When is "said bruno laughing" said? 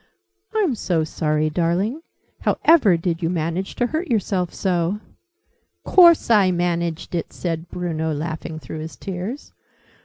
7.31-8.57